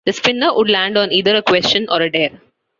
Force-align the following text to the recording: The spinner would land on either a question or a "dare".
The 0.07 0.13
spinner 0.13 0.51
would 0.55 0.67
land 0.67 0.97
on 0.97 1.11
either 1.11 1.35
a 1.35 1.43
question 1.43 1.85
or 1.87 2.01
a 2.01 2.09
"dare". 2.09 2.41